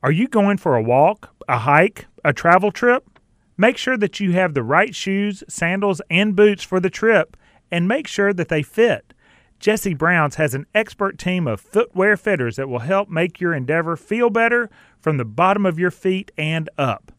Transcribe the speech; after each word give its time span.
Are 0.00 0.12
you 0.12 0.28
going 0.28 0.58
for 0.58 0.76
a 0.76 0.82
walk, 0.82 1.34
a 1.48 1.58
hike, 1.58 2.06
a 2.24 2.32
travel 2.32 2.70
trip? 2.70 3.18
Make 3.56 3.76
sure 3.76 3.96
that 3.96 4.20
you 4.20 4.30
have 4.32 4.54
the 4.54 4.62
right 4.62 4.94
shoes, 4.94 5.42
sandals, 5.48 6.00
and 6.08 6.36
boots 6.36 6.62
for 6.62 6.78
the 6.78 6.90
trip, 6.90 7.36
and 7.68 7.88
make 7.88 8.06
sure 8.06 8.32
that 8.32 8.48
they 8.48 8.62
fit. 8.62 9.12
Jesse 9.58 9.94
Browns 9.94 10.36
has 10.36 10.54
an 10.54 10.66
expert 10.72 11.18
team 11.18 11.48
of 11.48 11.60
footwear 11.60 12.16
fitters 12.16 12.54
that 12.54 12.68
will 12.68 12.78
help 12.78 13.08
make 13.08 13.40
your 13.40 13.52
endeavor 13.52 13.96
feel 13.96 14.30
better 14.30 14.70
from 15.00 15.16
the 15.16 15.24
bottom 15.24 15.66
of 15.66 15.80
your 15.80 15.90
feet 15.90 16.30
and 16.38 16.70
up. 16.78 17.10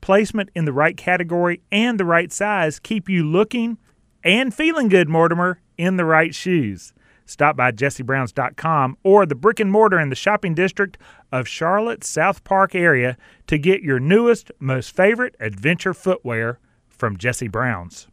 Placement 0.00 0.50
in 0.56 0.64
the 0.64 0.72
right 0.72 0.96
category 0.96 1.60
and 1.70 2.00
the 2.00 2.04
right 2.04 2.32
size 2.32 2.80
keep 2.80 3.08
you 3.08 3.22
looking 3.22 3.78
and 4.24 4.52
feeling 4.52 4.88
good, 4.88 5.08
Mortimer, 5.08 5.60
in 5.78 5.98
the 5.98 6.04
right 6.04 6.34
shoes. 6.34 6.92
Stop 7.26 7.56
by 7.56 7.72
jessebrowns.com 7.72 8.98
or 9.02 9.26
the 9.26 9.34
brick 9.34 9.60
and 9.60 9.72
mortar 9.72 9.98
in 9.98 10.10
the 10.10 10.16
shopping 10.16 10.54
district 10.54 10.98
of 11.32 11.48
Charlotte 11.48 12.04
South 12.04 12.44
Park 12.44 12.74
area 12.74 13.16
to 13.46 13.58
get 13.58 13.82
your 13.82 13.98
newest, 13.98 14.50
most 14.58 14.94
favorite 14.94 15.34
adventure 15.40 15.94
footwear 15.94 16.58
from 16.88 17.16
Jesse 17.16 17.48
Browns. 17.48 18.08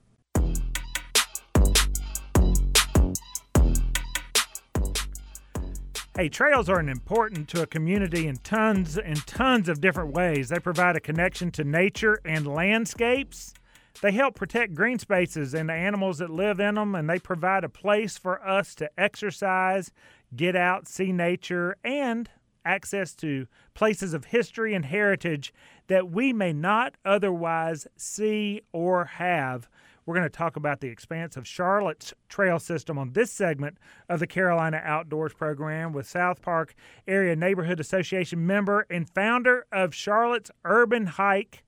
Hey, 6.14 6.28
trails 6.28 6.68
are 6.68 6.80
important 6.82 7.48
to 7.50 7.62
a 7.62 7.66
community 7.66 8.28
in 8.28 8.36
tons 8.38 8.98
and 8.98 9.26
tons 9.26 9.70
of 9.70 9.80
different 9.80 10.14
ways. 10.14 10.50
They 10.50 10.60
provide 10.60 10.96
a 10.96 11.00
connection 11.00 11.52
to 11.52 11.64
nature 11.64 12.20
and 12.26 12.46
landscapes. 12.46 13.54
They 14.02 14.12
help 14.12 14.36
protect 14.36 14.74
green 14.74 15.00
spaces 15.00 15.54
and 15.54 15.70
the 15.70 15.74
animals 15.74 16.20
that 16.20 16.30
live 16.30 16.60
in 16.60 16.76
them, 16.76 16.96
and 16.96 17.10
they 17.10 17.20
provide 17.20 17.64
a 17.64 17.70
place 17.70 18.18
for 18.18 18.46
us 18.48 18.74
to 18.76 18.90
exercise, 18.98 19.92
get 20.36 20.56
out, 20.56 20.88
see 20.88 21.12
nature, 21.12 21.76
and 21.84 22.30
access 22.64 23.14
to 23.16 23.48
places 23.74 24.14
of 24.14 24.26
history 24.26 24.74
and 24.74 24.86
heritage 24.86 25.54
that 25.88 26.10
we 26.10 26.32
may 26.32 26.54
not 26.54 26.96
otherwise 27.04 27.88
see 27.98 28.62
or 28.72 29.06
have. 29.06 29.68
We're 30.06 30.16
going 30.16 30.30
to 30.30 30.36
talk 30.36 30.56
about 30.56 30.80
the 30.80 30.88
expanse 30.88 31.38
of 31.38 31.48
Charlotte's 31.48 32.14
trail 32.28 32.60
system 32.60 32.98
on 32.98 33.14
this 33.14 33.32
segment 33.32 33.78
of 34.10 34.20
the 34.20 34.28
Carolina 34.28 34.82
Outdoors 34.84 35.34
program 35.34 35.94
with 35.94 36.08
South 36.08 36.42
Park 36.42 36.74
Area 37.08 37.36
Neighborhood 37.36 37.80
Association 37.80 38.46
member 38.46 38.88
and 38.90 39.10
founder 39.10 39.66
of 39.72 39.94
Charlotte's 39.94 40.50
Urban 40.66 41.06
Hike, 41.06 41.64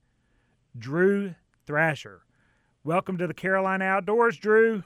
Drew 0.76 1.36
Thrasher. 1.66 2.22
Welcome 2.82 3.16
to 3.18 3.26
the 3.26 3.34
Carolina 3.34 3.84
Outdoors, 3.86 4.36
Drew. 4.36 4.82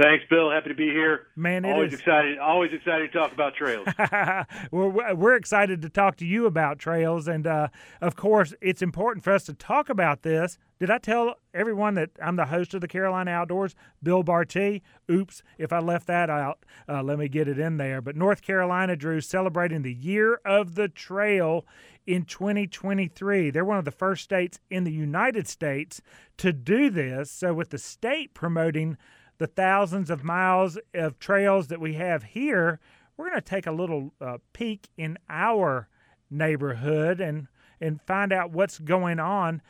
Thanks, 0.00 0.24
Bill. 0.28 0.50
Happy 0.50 0.68
to 0.68 0.74
be 0.74 0.90
here. 0.90 1.28
Man, 1.36 1.64
always 1.64 1.94
is. 1.94 2.00
excited. 2.00 2.38
Always 2.38 2.70
excited 2.72 3.12
to 3.12 3.18
talk 3.18 3.32
about 3.32 3.54
trails. 3.54 3.86
we're, 4.70 5.14
we're 5.14 5.36
excited 5.36 5.80
to 5.82 5.88
talk 5.88 6.16
to 6.16 6.26
you 6.26 6.44
about 6.44 6.78
trails, 6.78 7.26
and 7.26 7.46
uh, 7.46 7.68
of 8.02 8.14
course, 8.14 8.52
it's 8.60 8.82
important 8.82 9.24
for 9.24 9.32
us 9.32 9.44
to 9.44 9.54
talk 9.54 9.88
about 9.88 10.22
this. 10.22 10.58
Did 10.78 10.90
I 10.90 10.98
tell 10.98 11.36
everyone 11.54 11.94
that 11.94 12.10
I'm 12.22 12.36
the 12.36 12.46
host 12.46 12.74
of 12.74 12.82
the 12.82 12.88
Carolina 12.88 13.30
Outdoors, 13.30 13.74
Bill 14.02 14.22
Bartee? 14.22 14.82
Oops, 15.10 15.42
if 15.56 15.72
I 15.72 15.78
left 15.78 16.06
that 16.08 16.28
out, 16.28 16.66
uh, 16.86 17.02
let 17.02 17.18
me 17.18 17.28
get 17.28 17.48
it 17.48 17.58
in 17.58 17.78
there. 17.78 18.02
But 18.02 18.16
North 18.16 18.42
Carolina, 18.42 18.96
Drew, 18.96 19.22
celebrating 19.22 19.80
the 19.80 19.94
Year 19.94 20.40
of 20.44 20.74
the 20.74 20.88
Trail 20.88 21.64
in 22.06 22.26
2023. 22.26 23.50
They're 23.50 23.64
one 23.64 23.78
of 23.78 23.86
the 23.86 23.90
first 23.90 24.24
states 24.24 24.60
in 24.68 24.84
the 24.84 24.92
United 24.92 25.48
States 25.48 26.02
to 26.36 26.52
do 26.52 26.90
this. 26.90 27.30
So, 27.30 27.54
with 27.54 27.70
the 27.70 27.78
state 27.78 28.34
promoting 28.34 28.98
the 29.38 29.46
thousands 29.46 30.10
of 30.10 30.24
miles 30.24 30.78
of 30.94 31.18
trails 31.18 31.68
that 31.68 31.80
we 31.80 31.94
have 31.94 32.22
here, 32.22 32.80
we're 33.16 33.28
going 33.28 33.40
to 33.40 33.44
take 33.44 33.66
a 33.66 33.72
little 33.72 34.12
uh, 34.20 34.38
peek 34.52 34.88
in 34.96 35.18
our 35.28 35.88
neighborhood 36.30 37.20
and 37.20 37.48
and 37.80 38.00
find 38.00 38.32
out 38.32 38.52
what's 38.52 38.78
going 38.78 39.20
on. 39.20 39.60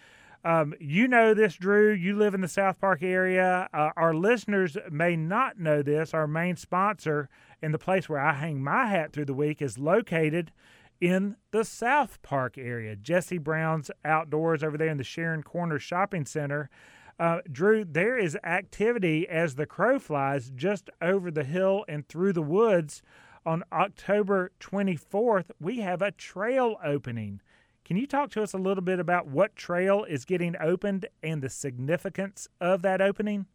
Um, 0.44 0.74
you 0.78 1.08
know 1.08 1.34
this, 1.34 1.56
Drew. 1.56 1.92
You 1.92 2.14
live 2.16 2.32
in 2.32 2.40
the 2.40 2.46
South 2.46 2.80
Park 2.80 3.02
area. 3.02 3.68
Uh, 3.74 3.90
our 3.96 4.14
listeners 4.14 4.76
may 4.92 5.16
not 5.16 5.58
know 5.58 5.82
this. 5.82 6.14
Our 6.14 6.28
main 6.28 6.54
sponsor 6.54 7.28
and 7.60 7.74
the 7.74 7.78
place 7.78 8.08
where 8.08 8.20
I 8.20 8.34
hang 8.34 8.62
my 8.62 8.86
hat 8.86 9.12
through 9.12 9.24
the 9.24 9.34
week 9.34 9.60
is 9.60 9.76
located 9.76 10.52
in 11.00 11.34
the 11.50 11.64
South 11.64 12.22
Park 12.22 12.56
area. 12.56 12.94
Jesse 12.94 13.38
Brown's 13.38 13.90
Outdoors 14.04 14.62
over 14.62 14.78
there 14.78 14.88
in 14.88 14.98
the 14.98 15.04
Sharon 15.04 15.42
Corner 15.42 15.80
Shopping 15.80 16.24
Center. 16.24 16.70
Uh, 17.18 17.38
Drew, 17.50 17.84
there 17.84 18.18
is 18.18 18.36
activity 18.44 19.26
as 19.28 19.54
the 19.54 19.66
crow 19.66 19.98
flies 19.98 20.50
just 20.54 20.90
over 21.00 21.30
the 21.30 21.44
hill 21.44 21.84
and 21.88 22.06
through 22.06 22.32
the 22.34 22.42
woods. 22.42 23.02
On 23.46 23.62
October 23.72 24.50
24th, 24.60 25.50
we 25.60 25.78
have 25.78 26.02
a 26.02 26.10
trail 26.10 26.76
opening. 26.84 27.40
Can 27.84 27.96
you 27.96 28.06
talk 28.06 28.30
to 28.32 28.42
us 28.42 28.52
a 28.52 28.58
little 28.58 28.82
bit 28.82 28.98
about 28.98 29.28
what 29.28 29.54
trail 29.54 30.04
is 30.04 30.24
getting 30.24 30.56
opened 30.60 31.06
and 31.22 31.40
the 31.40 31.48
significance 31.48 32.48
of 32.60 32.82
that 32.82 33.00
opening? 33.00 33.46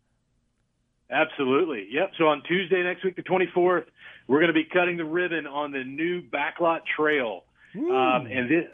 Absolutely. 1.12 1.88
Yep. 1.92 2.12
So 2.18 2.28
on 2.28 2.42
Tuesday 2.48 2.82
next 2.82 3.04
week, 3.04 3.18
the 3.18 3.24
24th, 3.24 3.84
we're 4.28 4.40
going 4.40 4.48
to 4.48 4.54
be 4.54 4.64
cutting 4.64 4.96
the 4.96 5.04
ribbon 5.06 5.46
on 5.46 5.74
the 5.74 5.84
new 5.84 6.22
Backlot 6.22 6.80
Trail. 6.96 7.44
Um, 7.76 8.28
and 8.28 8.50
this, 8.50 8.66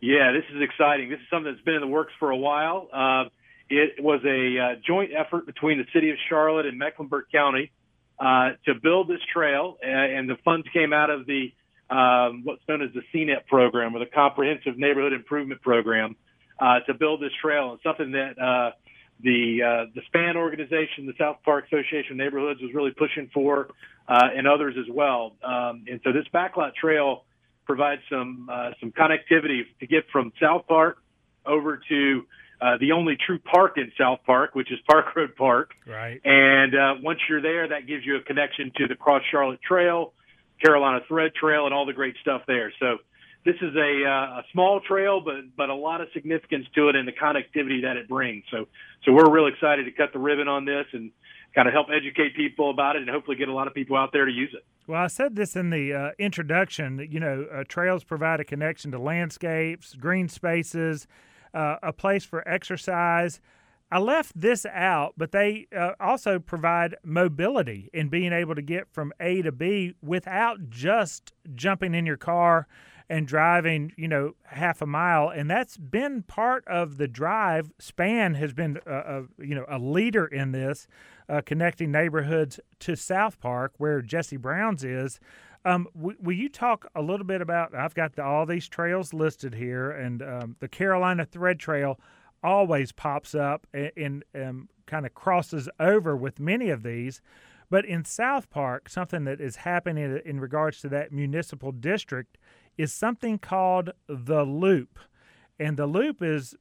yeah, 0.00 0.32
this 0.32 0.44
is 0.54 0.62
exciting. 0.62 1.10
This 1.10 1.18
is 1.18 1.26
something 1.30 1.52
that's 1.52 1.64
been 1.64 1.74
in 1.74 1.82
the 1.82 1.86
works 1.86 2.12
for 2.18 2.30
a 2.30 2.36
while. 2.36 2.88
Uh, 2.90 3.28
it 3.72 4.02
was 4.02 4.20
a 4.24 4.58
uh, 4.58 4.80
joint 4.86 5.12
effort 5.16 5.46
between 5.46 5.78
the 5.78 5.86
city 5.94 6.10
of 6.10 6.16
Charlotte 6.28 6.66
and 6.66 6.78
Mecklenburg 6.78 7.24
County 7.32 7.72
uh, 8.18 8.50
to 8.66 8.74
build 8.74 9.08
this 9.08 9.20
trail, 9.32 9.78
and 9.82 10.28
the 10.28 10.36
funds 10.44 10.66
came 10.72 10.92
out 10.92 11.10
of 11.10 11.26
the 11.26 11.52
um, 11.90 12.42
what's 12.44 12.62
known 12.68 12.82
as 12.82 12.90
the 12.94 13.02
CNIP 13.12 13.46
program, 13.46 13.94
or 13.94 13.98
the 13.98 14.06
Comprehensive 14.06 14.78
Neighborhood 14.78 15.12
Improvement 15.12 15.60
Program, 15.60 16.16
uh, 16.58 16.80
to 16.86 16.94
build 16.94 17.20
this 17.20 17.32
trail. 17.40 17.72
And 17.72 17.80
something 17.82 18.12
that 18.12 18.38
uh, 18.38 18.70
the 19.22 19.62
uh, 19.62 19.90
the 19.94 20.02
SPAN 20.06 20.36
organization, 20.36 21.06
the 21.06 21.14
South 21.18 21.38
Park 21.44 21.66
Association 21.66 22.12
of 22.12 22.16
Neighborhoods, 22.18 22.60
was 22.60 22.72
really 22.74 22.92
pushing 22.92 23.30
for, 23.32 23.68
uh, 24.08 24.28
and 24.36 24.46
others 24.46 24.74
as 24.78 24.86
well. 24.94 25.32
Um, 25.42 25.84
and 25.90 26.00
so 26.04 26.12
this 26.12 26.26
backlot 26.32 26.74
trail 26.74 27.24
provides 27.64 28.02
some 28.10 28.48
uh, 28.52 28.70
some 28.80 28.92
connectivity 28.92 29.62
to 29.80 29.86
get 29.86 30.04
from 30.12 30.32
South 30.40 30.66
Park 30.66 30.98
over 31.46 31.80
to 31.88 32.26
uh, 32.62 32.78
the 32.78 32.92
only 32.92 33.16
true 33.26 33.40
park 33.40 33.72
in 33.76 33.90
South 33.98 34.20
Park, 34.24 34.54
which 34.54 34.70
is 34.70 34.78
Park 34.88 35.16
Road 35.16 35.34
Park. 35.34 35.72
Right. 35.86 36.20
And 36.24 36.74
uh, 36.74 36.94
once 37.02 37.18
you're 37.28 37.42
there, 37.42 37.68
that 37.68 37.88
gives 37.88 38.06
you 38.06 38.16
a 38.16 38.22
connection 38.22 38.70
to 38.76 38.86
the 38.86 38.94
Cross 38.94 39.22
Charlotte 39.30 39.60
Trail, 39.62 40.12
Carolina 40.64 41.00
Thread 41.08 41.34
Trail, 41.34 41.64
and 41.64 41.74
all 41.74 41.86
the 41.86 41.92
great 41.92 42.14
stuff 42.20 42.42
there. 42.46 42.72
So 42.78 42.98
this 43.44 43.56
is 43.56 43.74
a, 43.74 44.04
uh, 44.06 44.40
a 44.40 44.42
small 44.52 44.80
trail, 44.80 45.20
but 45.20 45.56
but 45.56 45.70
a 45.70 45.74
lot 45.74 46.00
of 46.00 46.08
significance 46.14 46.66
to 46.76 46.88
it 46.88 46.94
and 46.94 47.08
the 47.08 47.12
connectivity 47.12 47.82
that 47.82 47.96
it 47.96 48.08
brings. 48.08 48.44
So 48.52 48.68
so 49.04 49.12
we're 49.12 49.28
real 49.28 49.48
excited 49.48 49.84
to 49.86 49.90
cut 49.90 50.12
the 50.12 50.20
ribbon 50.20 50.46
on 50.46 50.64
this 50.64 50.86
and 50.92 51.10
kind 51.56 51.66
of 51.66 51.74
help 51.74 51.88
educate 51.90 52.36
people 52.36 52.70
about 52.70 52.94
it 52.94 53.02
and 53.02 53.10
hopefully 53.10 53.36
get 53.36 53.48
a 53.48 53.52
lot 53.52 53.66
of 53.66 53.74
people 53.74 53.96
out 53.96 54.10
there 54.12 54.24
to 54.24 54.32
use 54.32 54.54
it. 54.54 54.64
Well, 54.86 55.02
I 55.02 55.08
said 55.08 55.34
this 55.34 55.56
in 55.56 55.70
the 55.70 55.92
uh, 55.92 56.10
introduction. 56.18 56.96
That, 56.96 57.12
you 57.12 57.18
know, 57.18 57.46
uh, 57.52 57.64
trails 57.68 58.04
provide 58.04 58.38
a 58.38 58.44
connection 58.44 58.92
to 58.92 58.98
landscapes, 58.98 59.94
green 59.94 60.28
spaces 60.28 61.08
uh, 61.54 61.76
a 61.82 61.92
place 61.92 62.24
for 62.24 62.46
exercise. 62.48 63.40
I 63.90 63.98
left 63.98 64.32
this 64.34 64.64
out, 64.64 65.14
but 65.18 65.32
they 65.32 65.66
uh, 65.76 65.92
also 66.00 66.38
provide 66.38 66.96
mobility 67.04 67.90
in 67.92 68.08
being 68.08 68.32
able 68.32 68.54
to 68.54 68.62
get 68.62 68.88
from 68.90 69.12
A 69.20 69.42
to 69.42 69.52
B 69.52 69.94
without 70.00 70.70
just 70.70 71.32
jumping 71.54 71.94
in 71.94 72.06
your 72.06 72.16
car 72.16 72.66
and 73.12 73.28
driving, 73.28 73.92
you 73.94 74.08
know, 74.08 74.34
half 74.44 74.80
a 74.80 74.86
mile. 74.86 75.28
And 75.28 75.50
that's 75.50 75.76
been 75.76 76.22
part 76.22 76.66
of 76.66 76.96
the 76.96 77.06
drive. 77.06 77.70
Span 77.78 78.36
has 78.36 78.54
been, 78.54 78.78
a, 78.86 78.96
a 78.96 79.22
you 79.38 79.54
know, 79.54 79.66
a 79.68 79.78
leader 79.78 80.24
in 80.24 80.52
this, 80.52 80.88
uh, 81.28 81.42
connecting 81.44 81.92
neighborhoods 81.92 82.58
to 82.80 82.96
South 82.96 83.38
Park, 83.38 83.74
where 83.76 84.00
Jesse 84.00 84.38
Brown's 84.38 84.82
is. 84.82 85.20
Um, 85.62 85.88
w- 85.94 86.16
will 86.22 86.32
you 86.32 86.48
talk 86.48 86.90
a 86.94 87.02
little 87.02 87.26
bit 87.26 87.42
about? 87.42 87.74
I've 87.74 87.94
got 87.94 88.16
the, 88.16 88.24
all 88.24 88.46
these 88.46 88.66
trails 88.66 89.12
listed 89.12 89.54
here, 89.54 89.90
and 89.90 90.22
um, 90.22 90.56
the 90.60 90.68
Carolina 90.68 91.26
Thread 91.26 91.58
Trail 91.58 92.00
always 92.42 92.92
pops 92.92 93.34
up 93.34 93.66
and, 93.74 93.92
and 93.94 94.24
um, 94.34 94.68
kind 94.86 95.04
of 95.04 95.12
crosses 95.12 95.68
over 95.78 96.16
with 96.16 96.40
many 96.40 96.70
of 96.70 96.82
these. 96.82 97.20
But 97.68 97.84
in 97.84 98.06
South 98.06 98.48
Park, 98.48 98.88
something 98.88 99.24
that 99.24 99.38
is 99.38 99.56
happening 99.56 100.04
in, 100.04 100.22
in 100.24 100.40
regards 100.40 100.80
to 100.80 100.88
that 100.88 101.12
municipal 101.12 101.72
district 101.72 102.38
is 102.76 102.92
something 102.92 103.38
called 103.38 103.90
the 104.06 104.44
Loop. 104.44 104.98
And 105.58 105.76
the 105.76 105.86
Loop 105.86 106.22
is 106.22 106.56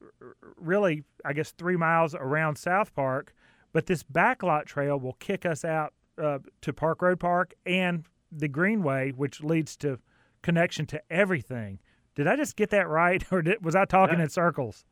really, 0.57 1.03
I 1.25 1.33
guess, 1.33 1.51
three 1.51 1.77
miles 1.77 2.13
around 2.13 2.57
South 2.57 2.93
Park. 2.93 3.33
But 3.73 3.85
this 3.85 4.03
backlot 4.03 4.65
trail 4.65 4.99
will 4.99 5.13
kick 5.13 5.45
us 5.45 5.63
out 5.63 5.93
uh, 6.21 6.39
to 6.61 6.73
Park 6.73 7.01
Road 7.01 7.19
Park 7.19 7.53
and 7.65 8.05
the 8.31 8.47
Greenway, 8.47 9.11
which 9.11 9.41
leads 9.41 9.75
to 9.77 9.99
connection 10.41 10.85
to 10.87 11.01
everything. 11.09 11.79
Did 12.15 12.27
I 12.27 12.35
just 12.35 12.55
get 12.55 12.69
that 12.71 12.89
right, 12.89 13.23
or 13.31 13.41
did, 13.41 13.63
was 13.63 13.75
I 13.75 13.85
talking 13.85 14.19
in 14.19 14.29
circles? 14.29 14.85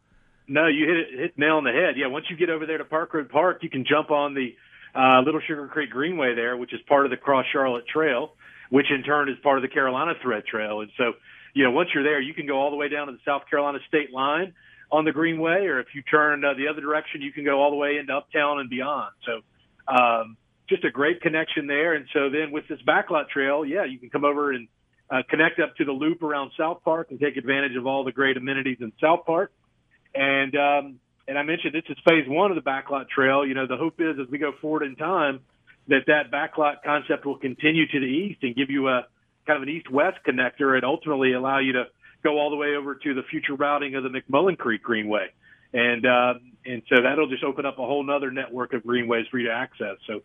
No, 0.48 0.68
you 0.68 0.88
hit 0.88 0.98
it 0.98 1.20
hit 1.20 1.38
nail 1.38 1.58
on 1.58 1.64
the 1.64 1.72
head. 1.72 1.96
Yeah, 1.96 2.08
once 2.08 2.26
you 2.30 2.36
get 2.36 2.50
over 2.50 2.66
there 2.66 2.80
to 2.80 2.86
Park 2.86 3.14
Road 3.14 3.30
Park, 3.30 3.60
you 3.62 3.70
can 3.70 3.86
jump 3.88 4.10
on 4.10 4.34
the 4.34 4.56
uh, 4.96 5.22
Little 5.22 5.42
Sugar 5.46 5.68
Creek 5.68 5.92
Greenway 5.92 6.34
there, 6.34 6.58
which 6.58 6.74
is 6.74 6.80
part 6.88 7.06
of 7.06 7.12
the 7.12 7.18
Cross 7.18 7.46
Charlotte 7.52 7.86
Trail, 7.88 8.32
which 8.70 8.92
in 8.92 9.04
turn 9.04 9.30
is 9.30 9.36
part 9.44 9.58
of 9.58 9.62
the 9.62 9.68
Carolina 9.68 10.14
Thread 10.22 10.46
Trail. 10.46 10.82
And 10.82 10.92
so 10.98 11.14
you 11.54 11.64
know, 11.64 11.72
once 11.72 11.90
you're 11.94 12.04
there, 12.04 12.22
you 12.22 12.34
can 12.34 12.46
go 12.46 12.60
all 12.60 12.70
the 12.70 12.76
way 12.76 12.90
down 12.90 13.08
to 13.08 13.14
the 13.14 13.20
South 13.26 13.44
Carolina 13.50 13.80
state 13.88 14.14
line 14.14 14.54
on 14.92 15.06
the 15.06 15.12
Greenway, 15.12 15.66
or 15.66 15.80
if 15.80 15.88
you 15.94 16.02
turn 16.02 16.44
uh, 16.44 16.54
the 16.54 16.68
other 16.68 16.82
direction, 16.82 17.22
you 17.22 17.32
can 17.32 17.44
go 17.44 17.62
all 17.62 17.70
the 17.70 17.78
way 17.78 17.98
into 17.98 18.14
Uptown 18.14 18.60
and 18.60 18.70
beyond. 18.70 19.12
So, 19.26 19.42
um, 19.94 20.38
just 20.68 20.84
a 20.84 20.92
great 20.92 21.22
connection 21.22 21.68
there. 21.68 21.96
And 21.96 22.06
so 22.14 22.30
then 22.30 22.52
with 22.52 22.68
this 22.68 22.80
backlot 22.88 23.30
trail, 23.30 23.66
yeah, 23.66 23.86
you 23.86 23.98
can 23.98 24.10
come 24.10 24.24
over 24.24 24.52
and 24.52 24.68
uh, 25.10 25.24
connect 25.28 25.60
up 25.60 25.76
to 25.78 25.86
the 25.86 25.92
loop 25.92 26.22
around 26.22 26.52
South 26.58 26.84
Park 26.84 27.08
and 27.10 27.20
take 27.20 27.38
advantage 27.38 27.76
of 27.76 27.88
all 27.88 28.04
the 28.04 28.12
great 28.12 28.38
amenities 28.38 28.78
in 28.80 28.94
South 29.02 29.26
Park. 29.26 29.52
And 30.14 30.56
um, 30.56 31.00
and 31.28 31.38
I 31.38 31.44
mentioned 31.44 31.74
this 31.74 31.84
is 31.90 31.98
phase 32.08 32.28
one 32.28 32.52
of 32.52 32.56
the 32.56 32.68
backlot 32.68 33.10
trail. 33.10 33.46
You 33.46 33.56
know, 33.56 33.68
the 33.68 33.78
hope 33.78 33.96
is 34.00 34.18
as 34.20 34.28
we 34.30 34.38
go 34.38 34.52
forward 34.62 34.84
in 34.84 34.96
time 34.96 35.40
that 35.90 36.06
that 36.08 36.32
backlot 36.32 36.78
concept 36.84 37.26
will 37.26 37.38
continue 37.38 37.88
to 37.88 38.00
the 38.00 38.06
east 38.06 38.40
and 38.44 38.56
give 38.56 38.70
you 38.70 38.88
a 38.88 39.06
kind 39.46 39.58
of 39.58 39.64
an 39.64 39.70
east-west 39.70 40.20
connector 40.28 40.76
and 40.76 40.84
ultimately 40.84 41.34
allow 41.34 41.60
you 41.60 41.74
to 41.74 41.86
go 42.24 42.38
all 42.38 42.50
the 42.50 42.56
way 42.56 42.76
over 42.76 42.96
to 42.96 43.14
the 43.14 43.24
future 43.24 43.56
routing 43.56 43.96
of 43.96 44.04
the 44.04 44.10
McMullen 44.10 44.58
Creek 44.58 44.84
Greenway. 44.84 45.28
And 45.74 46.06
uh, 46.06 46.34
and 46.66 46.82
so 46.90 47.02
that'll 47.02 47.30
just 47.30 47.44
open 47.44 47.66
up 47.66 47.80
a 47.80 47.86
whole 47.86 48.04
nother 48.04 48.32
network 48.32 48.74
of 48.74 48.84
greenways 48.84 49.26
for 49.30 49.40
you 49.40 49.48
to 49.48 49.54
access. 49.54 49.98
So, 50.08 50.22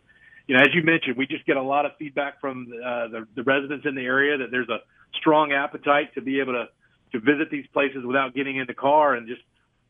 you 0.47 0.55
know, 0.55 0.61
as 0.61 0.69
you 0.73 0.83
mentioned, 0.83 1.17
we 1.17 1.27
just 1.27 1.45
get 1.45 1.57
a 1.57 1.61
lot 1.61 1.85
of 1.85 1.91
feedback 1.97 2.41
from 2.41 2.67
uh, 2.71 3.07
the, 3.07 3.27
the 3.35 3.43
residents 3.43 3.85
in 3.85 3.95
the 3.95 4.01
area 4.01 4.37
that 4.37 4.51
there's 4.51 4.69
a 4.69 4.79
strong 5.13 5.51
appetite 5.51 6.13
to 6.15 6.21
be 6.21 6.39
able 6.39 6.53
to 6.53 6.67
to 7.11 7.19
visit 7.19 7.49
these 7.49 7.65
places 7.73 8.03
without 8.03 8.33
getting 8.33 8.57
in 8.57 8.65
the 8.67 8.73
car 8.73 9.13
and 9.13 9.27
just 9.27 9.41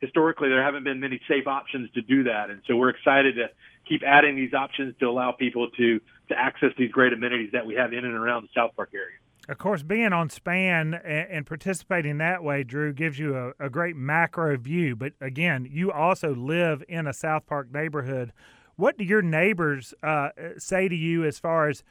historically 0.01 0.49
there 0.49 0.63
haven't 0.63 0.83
been 0.83 0.99
many 0.99 1.19
safe 1.27 1.47
options 1.47 1.89
to 1.91 2.01
do 2.01 2.23
that. 2.23 2.49
And 2.49 2.61
so 2.67 2.75
we're 2.75 2.89
excited 2.89 3.35
to 3.35 3.47
keep 3.87 4.01
adding 4.03 4.35
these 4.35 4.53
options 4.53 4.95
to 4.99 5.05
allow 5.05 5.31
people 5.31 5.69
to 5.77 5.99
to 6.29 6.37
access 6.37 6.69
these 6.77 6.91
great 6.91 7.13
amenities 7.13 7.51
that 7.53 7.65
we 7.65 7.75
have 7.75 7.93
in 7.93 8.03
and 8.03 8.15
around 8.15 8.43
the 8.43 8.49
South 8.55 8.75
Park 8.75 8.89
area. 8.93 9.17
Of 9.47 9.59
course, 9.59 9.83
being 9.83 10.11
on 10.11 10.31
SPAN 10.31 10.95
and, 10.95 11.45
participating 11.45 12.17
that 12.17 12.43
way, 12.43 12.63
Drew, 12.63 12.93
gives 12.93 13.19
you 13.19 13.37
a, 13.37 13.65
a, 13.65 13.69
great 13.69 13.95
macro 13.95 14.57
view. 14.57 14.95
But 14.95 15.13
again, 15.21 15.67
you 15.69 15.91
also 15.91 16.33
live 16.33 16.83
in 16.89 17.05
a 17.05 17.13
South 17.13 17.45
Park 17.45 17.71
neighborhood. 17.71 18.33
What 18.75 18.97
do 18.97 19.03
your 19.03 19.21
neighbors 19.21 19.93
uh, 20.01 20.29
say 20.57 20.87
to 20.87 20.95
you 20.95 21.23
as 21.25 21.37
far 21.37 21.69
as 21.69 21.83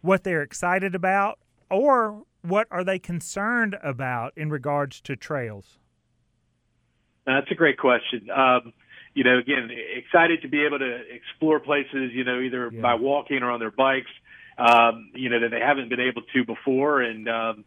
what 0.00 0.24
they're 0.24 0.40
excited 0.40 0.94
about, 0.94 1.38
or 1.70 2.22
what 2.40 2.66
are 2.70 2.82
they 2.82 2.98
concerned 2.98 3.76
about 3.82 4.32
in 4.34 4.48
regards 4.48 5.02
to 5.02 5.14
trails? 5.14 5.78
That's 7.26 7.50
a 7.50 7.54
great 7.54 7.78
question. 7.78 8.28
Um, 8.30 8.72
you 9.14 9.24
know, 9.24 9.38
again, 9.38 9.70
excited 9.96 10.42
to 10.42 10.48
be 10.48 10.64
able 10.64 10.78
to 10.78 11.00
explore 11.14 11.60
places, 11.60 12.12
you 12.12 12.24
know, 12.24 12.40
either 12.40 12.70
yeah. 12.72 12.80
by 12.80 12.94
walking 12.94 13.42
or 13.42 13.50
on 13.50 13.60
their 13.60 13.70
bikes 13.70 14.10
um, 14.58 15.10
you 15.14 15.30
know, 15.30 15.40
that 15.40 15.50
they 15.50 15.60
haven't 15.60 15.88
been 15.88 16.00
able 16.00 16.22
to 16.22 16.44
before, 16.44 17.00
and 17.00 17.28
um, 17.28 17.64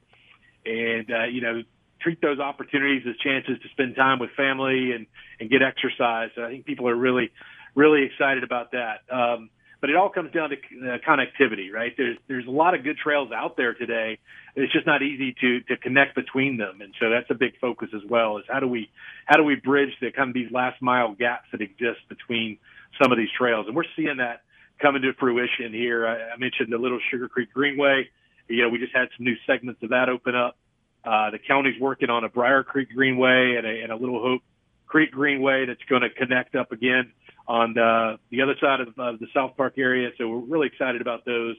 and 0.65 1.11
uh, 1.11 1.25
you 1.25 1.41
know, 1.41 1.63
treat 2.01 2.21
those 2.21 2.39
opportunities 2.39 3.03
as 3.07 3.15
chances 3.17 3.57
to 3.61 3.69
spend 3.69 3.95
time 3.95 4.19
with 4.19 4.29
family 4.31 4.91
and 4.91 5.07
and 5.39 5.49
get 5.49 5.61
exercise. 5.61 6.29
So 6.35 6.43
I 6.43 6.49
think 6.49 6.65
people 6.65 6.87
are 6.87 6.95
really 6.95 7.31
really 7.73 8.03
excited 8.03 8.43
about 8.43 8.71
that. 8.71 9.01
Um, 9.11 9.49
but 9.85 9.91
it 9.91 9.97
all 9.97 10.09
comes 10.09 10.31
down 10.31 10.49
to 10.49 10.55
uh, 10.55 10.97
connectivity, 11.07 11.71
right? 11.71 11.93
There's 11.95 12.17
there's 12.27 12.47
a 12.47 12.49
lot 12.49 12.73
of 12.73 12.83
good 12.83 12.97
trails 12.97 13.29
out 13.31 13.55
there 13.55 13.75
today. 13.75 14.17
It's 14.55 14.73
just 14.73 14.87
not 14.87 15.03
easy 15.03 15.35
to 15.41 15.59
to 15.59 15.77
connect 15.77 16.15
between 16.15 16.57
them, 16.57 16.81
and 16.81 16.91
so 16.99 17.11
that's 17.11 17.29
a 17.29 17.35
big 17.35 17.59
focus 17.61 17.89
as 17.95 18.01
well. 18.09 18.39
Is 18.39 18.45
how 18.49 18.59
do 18.59 18.67
we 18.67 18.89
how 19.27 19.37
do 19.37 19.43
we 19.43 19.53
bridge 19.53 19.91
the 20.01 20.09
kind 20.09 20.29
of 20.29 20.33
these 20.33 20.51
last 20.51 20.81
mile 20.81 21.13
gaps 21.13 21.49
that 21.51 21.61
exist 21.61 21.99
between 22.09 22.57
some 22.99 23.11
of 23.11 23.19
these 23.19 23.29
trails, 23.37 23.67
and 23.67 23.75
we're 23.75 23.83
seeing 23.95 24.17
that 24.17 24.41
coming 24.81 25.03
to 25.03 25.13
fruition 25.19 25.71
here. 25.71 26.07
I, 26.07 26.33
I 26.33 26.37
mentioned 26.37 26.73
the 26.73 26.79
Little 26.79 26.99
Sugar 27.11 27.29
Creek 27.29 27.53
Greenway. 27.53 28.09
You 28.47 28.63
know, 28.63 28.69
we 28.69 28.79
just 28.79 28.95
had 28.95 29.09
some 29.15 29.23
new 29.23 29.35
segments 29.45 29.83
of 29.83 29.89
that 29.89 30.09
open 30.09 30.33
up. 30.33 30.57
Uh, 31.03 31.29
the 31.29 31.37
county's 31.37 31.79
working 31.79 32.09
on 32.09 32.23
a 32.23 32.29
Briar 32.29 32.63
Creek 32.63 32.89
Greenway 32.89 33.53
and 33.55 33.67
a, 33.67 33.83
and 33.83 33.91
a 33.91 33.95
Little 33.95 34.19
Hope 34.19 34.41
Creek 34.87 35.11
Greenway 35.11 35.67
that's 35.67 35.83
going 35.87 36.01
to 36.01 36.09
connect 36.09 36.55
up 36.55 36.71
again 36.71 37.11
on 37.47 37.73
the, 37.73 38.17
the 38.31 38.41
other 38.41 38.55
side 38.59 38.81
of, 38.81 38.87
of 38.97 39.19
the 39.19 39.27
South 39.33 39.55
Park 39.57 39.75
area. 39.77 40.09
So 40.17 40.27
we're 40.27 40.39
really 40.39 40.67
excited 40.67 41.01
about 41.01 41.25
those. 41.25 41.55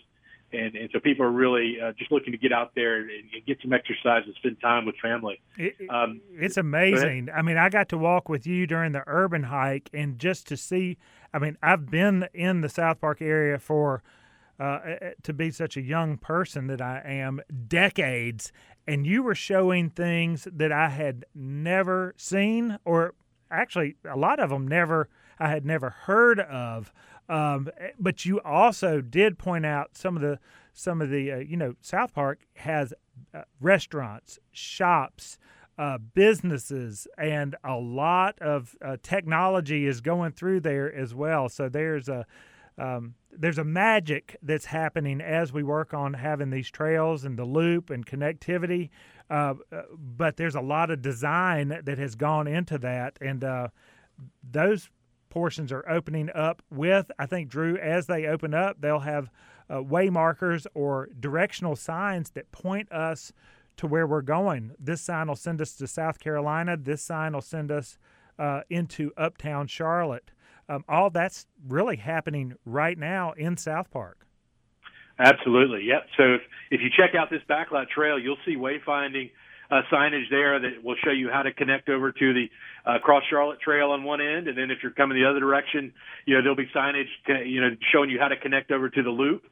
And, 0.52 0.76
and 0.76 0.88
so 0.92 1.00
people 1.00 1.26
are 1.26 1.30
really 1.30 1.76
uh, 1.82 1.92
just 1.98 2.12
looking 2.12 2.30
to 2.32 2.38
get 2.38 2.52
out 2.52 2.72
there 2.76 3.00
and, 3.00 3.10
and, 3.10 3.46
get 3.46 3.58
some 3.60 3.72
exercise 3.72 4.22
and 4.26 4.34
spend 4.36 4.60
time 4.60 4.86
with 4.86 4.94
family. 5.02 5.40
It, 5.58 5.74
um, 5.90 6.20
it's 6.34 6.56
amazing. 6.56 7.30
I 7.34 7.42
mean, 7.42 7.56
I 7.56 7.68
got 7.68 7.88
to 7.88 7.98
walk 7.98 8.28
with 8.28 8.46
you 8.46 8.64
during 8.64 8.92
the 8.92 9.02
urban 9.08 9.42
hike, 9.42 9.90
and 9.92 10.20
just 10.20 10.46
to 10.48 10.56
see 10.56 10.98
I 11.36 11.38
mean, 11.38 11.58
I've 11.62 11.90
been 11.90 12.28
in 12.32 12.62
the 12.62 12.68
South 12.70 13.02
Park 13.02 13.20
area 13.20 13.58
for 13.58 14.02
uh, 14.58 14.78
to 15.22 15.34
be 15.34 15.50
such 15.50 15.76
a 15.76 15.82
young 15.82 16.16
person 16.16 16.66
that 16.68 16.80
I 16.80 17.02
am 17.04 17.42
decades, 17.68 18.52
and 18.86 19.06
you 19.06 19.22
were 19.22 19.34
showing 19.34 19.90
things 19.90 20.48
that 20.50 20.72
I 20.72 20.88
had 20.88 21.26
never 21.34 22.14
seen, 22.16 22.78
or 22.86 23.14
actually 23.50 23.96
a 24.10 24.16
lot 24.16 24.40
of 24.40 24.48
them 24.48 24.66
never 24.66 25.10
I 25.38 25.48
had 25.48 25.64
never 25.64 25.90
heard 25.90 26.40
of. 26.40 26.92
Um, 27.28 27.68
but 27.98 28.24
you 28.24 28.40
also 28.40 29.00
did 29.00 29.38
point 29.38 29.66
out 29.66 29.96
some 29.96 30.16
of 30.16 30.22
the 30.22 30.38
some 30.72 31.00
of 31.00 31.10
the 31.10 31.32
uh, 31.32 31.36
you 31.38 31.56
know 31.56 31.74
South 31.80 32.14
Park 32.14 32.40
has 32.54 32.94
uh, 33.34 33.42
restaurants, 33.60 34.38
shops, 34.52 35.38
uh, 35.78 35.98
businesses 35.98 37.06
and 37.18 37.54
a 37.64 37.74
lot 37.74 38.38
of 38.40 38.76
uh, 38.82 38.96
technology 39.02 39.86
is 39.86 40.00
going 40.00 40.32
through 40.32 40.60
there 40.60 40.92
as 40.94 41.14
well. 41.14 41.48
So 41.48 41.68
there's 41.68 42.08
a 42.08 42.26
um, 42.78 43.14
there's 43.32 43.58
a 43.58 43.64
magic 43.64 44.36
that's 44.42 44.66
happening 44.66 45.20
as 45.22 45.52
we 45.52 45.62
work 45.62 45.94
on 45.94 46.14
having 46.14 46.50
these 46.50 46.70
trails 46.70 47.24
and 47.24 47.38
the 47.38 47.44
loop 47.44 47.90
and 47.90 48.06
connectivity. 48.06 48.90
Uh, 49.28 49.54
uh 49.72 49.82
but 49.98 50.36
there's 50.36 50.54
a 50.54 50.60
lot 50.60 50.90
of 50.90 51.02
design 51.02 51.80
that 51.84 51.98
has 51.98 52.14
gone 52.14 52.46
into 52.46 52.78
that, 52.78 53.18
and 53.20 53.44
those 54.50 54.90
portions 55.36 55.70
are 55.70 55.86
opening 55.86 56.30
up 56.34 56.62
with 56.70 57.10
I 57.18 57.26
think 57.26 57.50
Drew 57.50 57.76
as 57.76 58.06
they 58.06 58.24
open 58.24 58.54
up, 58.54 58.80
they'll 58.80 59.00
have 59.00 59.30
uh, 59.70 59.82
way 59.82 60.08
markers 60.08 60.66
or 60.72 61.10
directional 61.20 61.76
signs 61.76 62.30
that 62.30 62.50
point 62.52 62.90
us 62.90 63.34
to 63.76 63.86
where 63.86 64.06
we're 64.06 64.22
going. 64.22 64.72
This 64.78 65.02
sign 65.02 65.28
will 65.28 65.36
send 65.36 65.60
us 65.60 65.74
to 65.74 65.86
South 65.86 66.20
Carolina. 66.20 66.78
This 66.78 67.02
sign 67.02 67.34
will 67.34 67.42
send 67.42 67.70
us 67.70 67.98
uh, 68.38 68.62
into 68.70 69.12
Uptown 69.18 69.66
Charlotte. 69.66 70.30
Um, 70.70 70.86
all 70.88 71.10
that's 71.10 71.46
really 71.68 71.96
happening 71.96 72.54
right 72.64 72.96
now 72.96 73.32
in 73.32 73.58
South 73.58 73.90
Park. 73.90 74.26
Absolutely. 75.18 75.84
Yep. 75.84 76.06
So 76.16 76.22
if, 76.36 76.40
if 76.70 76.80
you 76.80 76.88
check 76.96 77.14
out 77.14 77.28
this 77.28 77.42
backlot 77.46 77.90
trail, 77.90 78.18
you'll 78.18 78.38
see 78.46 78.56
wayfinding 78.56 79.32
uh, 79.70 79.82
signage 79.92 80.30
there 80.30 80.58
that 80.58 80.84
will 80.84 80.96
show 81.04 81.10
you 81.10 81.28
how 81.30 81.42
to 81.42 81.52
connect 81.52 81.88
over 81.88 82.12
to 82.12 82.34
the 82.34 82.46
uh, 82.84 82.98
Cross 82.98 83.24
Charlotte 83.30 83.60
Trail 83.60 83.90
on 83.90 84.04
one 84.04 84.20
end, 84.20 84.48
and 84.48 84.56
then 84.56 84.70
if 84.70 84.78
you're 84.82 84.92
coming 84.92 85.20
the 85.20 85.28
other 85.28 85.40
direction, 85.40 85.92
you 86.24 86.34
know 86.34 86.42
there'll 86.42 86.56
be 86.56 86.70
signage, 86.74 87.08
you 87.46 87.60
know, 87.60 87.70
showing 87.92 88.10
you 88.10 88.18
how 88.18 88.28
to 88.28 88.36
connect 88.36 88.70
over 88.70 88.88
to 88.88 89.02
the 89.02 89.10
loop, 89.10 89.44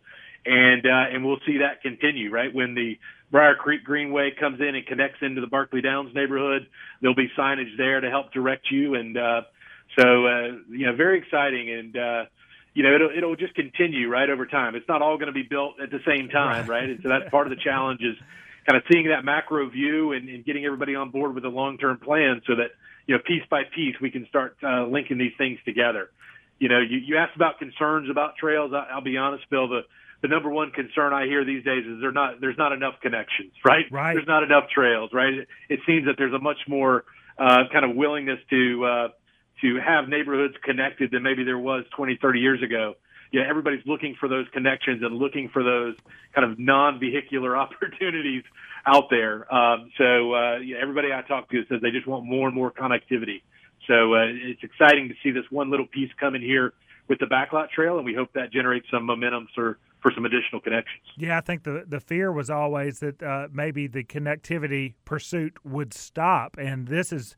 and 0.46 0.86
uh, 0.86 1.14
and 1.14 1.24
we'll 1.24 1.40
see 1.46 1.58
that 1.58 1.82
continue 1.82 2.30
right 2.30 2.54
when 2.54 2.74
the 2.74 2.98
Briar 3.30 3.56
Creek 3.56 3.82
Greenway 3.82 4.30
comes 4.38 4.60
in 4.60 4.76
and 4.76 4.86
connects 4.86 5.18
into 5.20 5.40
the 5.40 5.48
Barclay 5.48 5.80
Downs 5.80 6.14
neighborhood. 6.14 6.68
There'll 7.00 7.16
be 7.16 7.30
signage 7.36 7.76
there 7.76 8.00
to 8.00 8.08
help 8.08 8.32
direct 8.32 8.70
you, 8.70 8.94
and 8.94 9.16
uh, 9.16 9.42
so 9.98 10.26
uh, 10.26 10.46
you 10.70 10.86
know, 10.86 10.94
very 10.94 11.18
exciting, 11.18 11.70
and 11.70 11.96
uh, 11.96 12.24
you 12.74 12.82
know, 12.82 12.94
it'll 12.94 13.10
it'll 13.16 13.36
just 13.36 13.54
continue 13.54 14.08
right 14.08 14.28
over 14.28 14.46
time. 14.46 14.74
It's 14.74 14.88
not 14.88 15.02
all 15.02 15.16
going 15.16 15.28
to 15.28 15.32
be 15.32 15.42
built 15.42 15.80
at 15.80 15.90
the 15.90 16.00
same 16.06 16.28
time, 16.28 16.66
right? 16.66 16.82
right? 16.82 16.90
And 16.90 17.00
so 17.02 17.08
that's 17.08 17.30
part 17.30 17.46
of 17.46 17.50
the 17.50 17.62
challenge 17.62 18.00
is 18.02 18.16
kind 18.66 18.76
of 18.76 18.82
seeing 18.90 19.08
that 19.08 19.24
macro 19.24 19.68
view 19.68 20.12
and, 20.12 20.28
and 20.28 20.44
getting 20.44 20.64
everybody 20.64 20.94
on 20.94 21.10
board 21.10 21.34
with 21.34 21.44
a 21.44 21.48
long 21.48 21.78
term 21.78 21.98
plan, 21.98 22.40
so 22.46 22.56
that 22.56 22.70
you 23.06 23.14
know, 23.14 23.20
piece 23.26 23.42
by 23.50 23.62
piece, 23.74 23.96
we 24.00 24.10
can 24.10 24.26
start 24.28 24.56
uh, 24.62 24.86
linking 24.86 25.18
these 25.18 25.32
things 25.36 25.58
together. 25.64 26.10
You 26.58 26.68
know, 26.68 26.80
you, 26.80 26.98
you 26.98 27.16
asked 27.16 27.36
about 27.36 27.58
concerns 27.58 28.08
about 28.10 28.36
trails. 28.36 28.72
I, 28.74 28.94
I'll 28.94 29.02
be 29.02 29.16
honest, 29.16 29.44
Bill. 29.50 29.68
The 29.68 29.82
the 30.22 30.28
number 30.28 30.48
one 30.48 30.70
concern 30.70 31.12
I 31.12 31.26
hear 31.26 31.44
these 31.44 31.62
days 31.64 31.84
is 31.84 32.00
there's 32.00 32.14
not 32.14 32.40
there's 32.40 32.56
not 32.56 32.72
enough 32.72 32.94
connections, 33.02 33.52
right? 33.64 33.84
Right. 33.90 34.14
There's 34.14 34.26
not 34.26 34.42
enough 34.42 34.70
trails, 34.74 35.10
right? 35.12 35.34
It, 35.34 35.48
it 35.68 35.80
seems 35.86 36.06
that 36.06 36.14
there's 36.16 36.32
a 36.32 36.38
much 36.38 36.56
more 36.66 37.04
uh, 37.38 37.64
kind 37.70 37.84
of 37.84 37.94
willingness 37.94 38.38
to 38.48 38.84
uh, 38.86 39.08
to 39.60 39.80
have 39.84 40.08
neighborhoods 40.08 40.54
connected 40.64 41.10
than 41.10 41.22
maybe 41.22 41.44
there 41.44 41.58
was 41.58 41.84
20, 41.96 42.18
30 42.20 42.40
years 42.40 42.62
ago. 42.62 42.94
Yeah, 43.34 43.42
everybody's 43.50 43.84
looking 43.84 44.14
for 44.20 44.28
those 44.28 44.46
connections 44.52 45.02
and 45.02 45.16
looking 45.16 45.48
for 45.48 45.64
those 45.64 45.96
kind 46.36 46.48
of 46.48 46.56
non-vehicular 46.56 47.56
opportunities 47.64 48.44
out 48.86 49.10
there. 49.10 49.52
Um, 49.52 49.90
so 49.98 50.34
uh, 50.34 50.58
yeah, 50.58 50.76
everybody 50.80 51.08
I 51.12 51.22
talk 51.22 51.50
to 51.50 51.64
says 51.68 51.80
they 51.82 51.90
just 51.90 52.06
want 52.06 52.24
more 52.24 52.46
and 52.46 52.54
more 52.54 52.70
connectivity. 52.70 53.42
So 53.88 54.14
uh, 54.14 54.26
it's 54.30 54.62
exciting 54.62 55.08
to 55.08 55.14
see 55.20 55.32
this 55.32 55.42
one 55.50 55.68
little 55.68 55.88
piece 55.88 56.10
come 56.20 56.36
in 56.36 56.42
here 56.42 56.74
with 57.08 57.18
the 57.18 57.26
backlot 57.26 57.70
trail, 57.70 57.96
and 57.96 58.06
we 58.06 58.14
hope 58.14 58.32
that 58.34 58.52
generates 58.52 58.86
some 58.88 59.04
momentum 59.04 59.48
for 59.52 59.78
for 60.00 60.12
some 60.14 60.26
additional 60.26 60.60
connections. 60.60 61.02
Yeah, 61.16 61.36
I 61.36 61.40
think 61.40 61.64
the 61.64 61.84
the 61.88 61.98
fear 61.98 62.30
was 62.30 62.50
always 62.50 63.00
that 63.00 63.20
uh, 63.20 63.48
maybe 63.52 63.88
the 63.88 64.04
connectivity 64.04 64.94
pursuit 65.04 65.56
would 65.64 65.92
stop, 65.92 66.56
and 66.56 66.86
this 66.86 67.12
is 67.12 67.34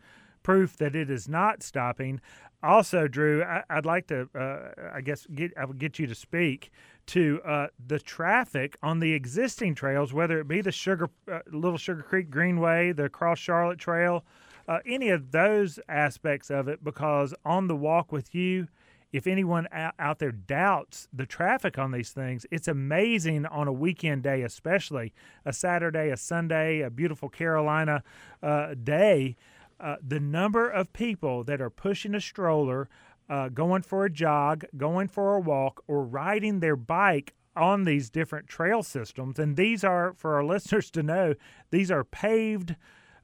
proof 0.47 0.76
that 0.76 0.95
it 0.95 1.11
is 1.11 1.29
not 1.29 1.61
stopping. 1.61 2.21
Also, 2.62 3.09
Drew, 3.09 3.43
I, 3.43 3.65
would 3.75 3.85
like 3.85 4.07
to, 4.07 4.29
uh, 4.33 4.91
I 4.95 5.00
guess, 5.00 5.26
get 5.26 5.53
I 5.59 5.65
would 5.65 5.81
get 5.81 5.99
you 5.99 6.07
to 6.07 6.15
speak 6.15 6.71
to 7.07 7.41
uh, 7.45 7.67
the 7.85 7.99
traffic 7.99 8.76
on 8.81 9.00
the 9.00 9.12
existing 9.12 9.75
trails, 9.75 10.12
whether 10.12 10.38
it 10.38 10.47
be 10.47 10.61
the 10.61 10.71
Sugar 10.71 11.11
uh, 11.31 11.41
Little 11.50 11.79
Sugar 11.79 12.03
Creek 12.03 12.31
Greenway, 12.31 12.93
the 12.93 13.09
Cross 13.09 13.41
Charlotte 13.41 13.81
Trail, 13.81 14.25
uh, 14.69 14.79
any 14.87 15.09
of 15.09 15.33
those 15.33 15.81
aspects 15.88 16.49
of 16.49 16.69
it. 16.69 16.85
Because 16.85 17.35
on 17.45 17.67
the 17.67 17.75
walk 17.75 18.12
with 18.12 18.33
you, 18.33 18.69
if 19.12 19.26
anyone 19.26 19.67
out 19.73 20.21
there 20.21 20.31
doubts 20.31 21.09
the 21.12 21.26
traffic 21.26 21.76
on 21.76 21.91
these 21.91 22.11
things, 22.11 22.47
it's 22.53 22.69
amazing 22.69 23.47
on 23.47 23.67
a 23.67 23.73
weekend 23.73 24.23
day, 24.23 24.43
especially 24.43 25.12
a 25.45 25.53
Saturday, 25.53 26.11
a 26.11 26.17
Sunday, 26.17 26.83
a 26.83 26.91
beautiful 26.91 27.29
Carolina 27.29 28.05
uh, 28.45 28.75
day. 28.75 29.37
Uh, 29.78 29.97
the 30.06 30.21
number 30.21 30.68
of 30.68 30.92
people 30.92 31.45
that 31.45 31.61
are 31.61 31.71
pushing 31.71 32.14
a 32.14 32.21
stroller, 32.21 32.88
uh, 33.28 33.49
going 33.49 33.83
for 33.83 34.04
a 34.04 34.11
jog, 34.11 34.64
going 34.76 35.09
for 35.09 35.35
a 35.35 35.40
walk, 35.40 35.83
or 35.87 36.02
riding 36.02 36.61
their 36.61 36.76
bike 36.76 37.35
on 37.54 37.85
these 37.85 38.11
different 38.11 38.47
trail 38.47 38.83
systems. 38.83 39.38
And 39.38 39.56
these 39.56 39.85
are, 39.85 40.14
for 40.14 40.35
our 40.35 40.45
listeners 40.52 40.90
to 40.92 41.02
know, 41.02 41.35
these 41.71 41.90
are 41.90 42.04
paved, 42.04 42.76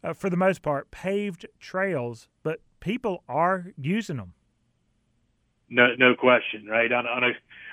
uh, 0.02 0.12
for 0.12 0.28
the 0.28 0.36
most 0.36 0.62
part, 0.62 0.90
paved 0.90 1.46
trails, 1.58 2.28
but 2.42 2.60
people 2.80 3.22
are 3.28 3.72
using 3.78 4.16
them. 4.16 4.34
No, 5.70 5.94
no 5.96 6.14
question, 6.14 6.66
right? 6.66 6.92
On, 6.92 7.06
on 7.06 7.24
a 7.24 7.30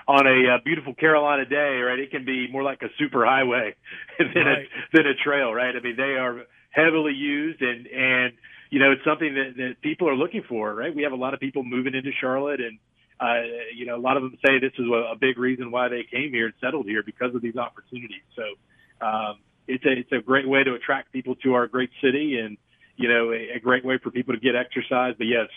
on 0.08 0.26
a 0.26 0.56
uh, 0.56 0.58
beautiful 0.64 0.96
Carolina 0.96 1.46
day, 1.46 1.82
right? 1.82 2.00
It 2.00 2.10
can 2.10 2.26
be 2.26 2.48
more 2.50 2.64
like 2.64 2.82
a 2.82 2.88
super 2.98 3.26
highway 3.26 3.76
than 4.18 4.46
right. 4.46 4.66
a 4.66 4.98
than 4.98 5.06
a 5.06 5.14
trail, 5.16 5.54
right? 5.54 5.76
I 5.76 5.80
mean, 5.82 5.98
they 5.98 6.16
are 6.16 6.46
heavily 6.72 7.14
used, 7.14 7.62
and 7.62 7.86
and 7.88 8.34
you 8.70 8.80
know, 8.80 8.92
it's 8.92 9.04
something 9.04 9.34
that, 9.34 9.58
that 9.58 9.82
people 9.82 10.08
are 10.10 10.16
looking 10.16 10.44
for, 10.48 10.74
right? 10.74 10.96
We 10.96 11.04
have 11.04 11.12
a 11.12 11.18
lot 11.18 11.34
of 11.34 11.40
people 11.40 11.64
moving 11.64 11.96
into 11.96 12.12
Charlotte, 12.20 12.62
and 12.62 12.78
uh, 13.20 13.42
you 13.76 13.86
know, 13.86 13.96
a 13.96 14.02
lot 14.02 14.16
of 14.18 14.24
them 14.24 14.38
say 14.46 14.60
this 14.60 14.74
is 14.78 14.86
a, 14.86 15.14
a 15.14 15.16
big 15.20 15.38
reason 15.38 15.72
why 15.72 15.90
they 15.90 16.04
came 16.10 16.32
here 16.32 16.46
and 16.46 16.54
settled 16.62 16.86
here 16.86 17.04
because 17.04 17.34
of 17.36 17.42
these 17.42 17.58
opportunities. 17.58 18.22
So 18.36 19.06
um, 19.06 19.40
it's 19.68 19.84
a 19.86 19.92
it's 19.92 20.12
a 20.12 20.22
great 20.22 20.48
way 20.48 20.64
to 20.64 20.74
attract 20.74 21.12
people 21.12 21.36
to 21.38 21.54
our 21.56 21.68
great 21.68 21.90
city, 22.02 22.40
and 22.40 22.58
you 22.96 23.10
know, 23.10 23.32
a, 23.32 23.58
a 23.58 23.60
great 23.60 23.84
way 23.84 23.98
for 23.98 24.12
people 24.12 24.34
to 24.34 24.40
get 24.40 24.56
exercise. 24.56 25.16
But 25.18 25.28
yes, 25.28 25.48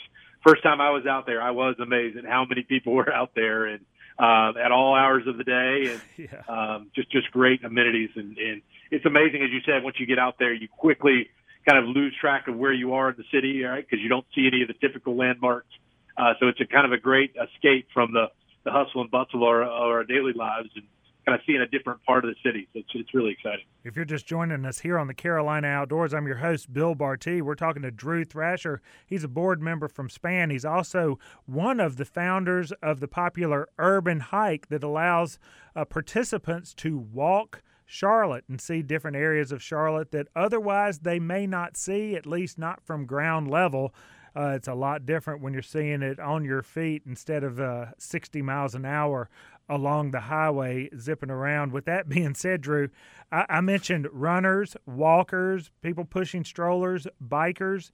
first 0.46 0.62
time 0.62 0.80
I 0.80 0.90
was 0.90 1.06
out 1.06 1.26
there, 1.26 1.42
I 1.42 1.50
was 1.50 1.76
amazed 1.80 2.16
at 2.16 2.24
how 2.24 2.46
many 2.48 2.62
people 2.62 2.92
were 2.98 3.12
out 3.12 3.32
there 3.34 3.66
and 3.66 3.84
uh, 4.18 4.52
at 4.58 4.72
all 4.72 4.94
hours 4.94 5.26
of 5.26 5.36
the 5.36 5.44
day, 5.44 5.92
and 5.92 6.00
yeah. 6.32 6.42
um, 6.48 6.90
just 6.94 7.10
just 7.12 7.30
great 7.30 7.62
amenities. 7.62 8.10
And, 8.16 8.38
and 8.38 8.62
it's 8.90 9.04
amazing, 9.04 9.42
as 9.42 9.50
you 9.50 9.60
said, 9.66 9.82
once 9.82 9.96
you 10.00 10.06
get 10.06 10.18
out 10.18 10.36
there, 10.38 10.52
you 10.52 10.68
quickly 10.68 11.28
kind 11.66 11.78
of 11.78 11.84
lose 11.88 12.14
track 12.20 12.48
of 12.48 12.56
where 12.56 12.72
you 12.72 12.94
are 12.94 13.10
in 13.10 13.16
the 13.16 13.24
city, 13.32 13.62
right? 13.62 13.84
Because 13.88 14.02
you 14.02 14.08
don't 14.08 14.26
see 14.34 14.46
any 14.46 14.62
of 14.62 14.68
the 14.68 14.74
typical 14.74 15.16
landmarks. 15.16 15.68
Uh, 16.16 16.34
so 16.40 16.48
it's 16.48 16.60
a 16.60 16.66
kind 16.66 16.84
of 16.84 16.92
a 16.92 16.98
great 16.98 17.34
escape 17.36 17.88
from 17.92 18.12
the 18.12 18.26
the 18.64 18.70
hustle 18.70 19.00
and 19.00 19.10
bustle 19.10 19.42
of 19.42 19.48
our, 19.48 19.64
our 19.64 20.04
daily 20.04 20.32
lives 20.32 20.68
and 20.76 20.84
kind 21.26 21.38
of 21.38 21.44
seeing 21.46 21.60
a 21.60 21.66
different 21.66 22.02
part 22.04 22.24
of 22.24 22.30
the 22.30 22.48
city. 22.48 22.68
So 22.72 22.80
it's, 22.80 22.88
it's 22.94 23.14
really 23.14 23.32
exciting. 23.32 23.64
If 23.84 23.96
you're 23.96 24.04
just 24.04 24.26
joining 24.26 24.64
us 24.64 24.80
here 24.80 24.98
on 24.98 25.06
the 25.06 25.14
Carolina 25.14 25.68
Outdoors, 25.68 26.12
I'm 26.12 26.26
your 26.26 26.36
host, 26.36 26.72
Bill 26.72 26.94
Bartee. 26.94 27.42
We're 27.42 27.54
talking 27.54 27.82
to 27.82 27.90
Drew 27.90 28.24
Thrasher. 28.24 28.80
He's 29.06 29.24
a 29.24 29.28
board 29.28 29.60
member 29.60 29.88
from 29.88 30.08
SPAN. 30.08 30.50
He's 30.50 30.64
also 30.64 31.18
one 31.46 31.80
of 31.80 31.96
the 31.96 32.04
founders 32.04 32.72
of 32.82 33.00
the 33.00 33.08
popular 33.08 33.68
Urban 33.78 34.20
Hike 34.20 34.68
that 34.68 34.82
allows 34.82 35.38
uh, 35.76 35.84
participants 35.84 36.74
to 36.74 36.98
walk. 36.98 37.62
Charlotte 37.86 38.44
and 38.48 38.60
see 38.60 38.82
different 38.82 39.16
areas 39.16 39.52
of 39.52 39.62
Charlotte 39.62 40.10
that 40.12 40.28
otherwise 40.34 41.00
they 41.00 41.18
may 41.18 41.46
not 41.46 41.76
see, 41.76 42.14
at 42.14 42.26
least 42.26 42.58
not 42.58 42.84
from 42.84 43.06
ground 43.06 43.50
level. 43.50 43.94
Uh, 44.34 44.54
it's 44.56 44.68
a 44.68 44.74
lot 44.74 45.04
different 45.04 45.42
when 45.42 45.52
you're 45.52 45.62
seeing 45.62 46.02
it 46.02 46.18
on 46.18 46.44
your 46.44 46.62
feet 46.62 47.02
instead 47.06 47.44
of 47.44 47.60
uh, 47.60 47.86
60 47.98 48.40
miles 48.40 48.74
an 48.74 48.84
hour 48.84 49.28
along 49.68 50.10
the 50.10 50.20
highway 50.20 50.88
zipping 50.98 51.30
around. 51.30 51.72
With 51.72 51.84
that 51.84 52.08
being 52.08 52.34
said, 52.34 52.60
Drew, 52.60 52.88
I, 53.30 53.46
I 53.48 53.60
mentioned 53.60 54.08
runners, 54.12 54.76
walkers, 54.86 55.70
people 55.82 56.04
pushing 56.04 56.44
strollers, 56.44 57.06
bikers. 57.22 57.90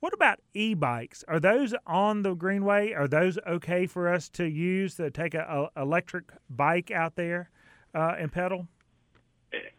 What 0.00 0.14
about 0.14 0.40
e-bikes? 0.54 1.24
Are 1.28 1.38
those 1.40 1.74
on 1.86 2.22
the 2.22 2.34
greenway? 2.34 2.92
Are 2.92 3.08
those 3.08 3.38
okay 3.46 3.86
for 3.86 4.08
us 4.08 4.30
to 4.30 4.44
use 4.44 4.94
to 4.94 5.10
take 5.10 5.34
a, 5.34 5.70
a 5.76 5.82
electric 5.82 6.32
bike 6.48 6.90
out 6.90 7.16
there 7.16 7.50
uh, 7.94 8.14
and 8.18 8.32
pedal? 8.32 8.66